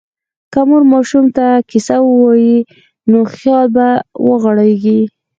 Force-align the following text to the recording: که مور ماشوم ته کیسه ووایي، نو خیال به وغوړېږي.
که 0.53 0.59
مور 0.67 0.83
ماشوم 0.91 1.25
ته 1.35 1.47
کیسه 1.69 1.97
ووایي، 2.01 2.57
نو 3.09 3.19
خیال 3.35 3.65
به 3.75 3.87
وغوړېږي. 4.27 4.99